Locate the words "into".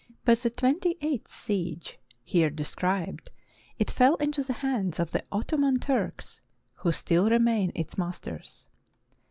4.15-4.41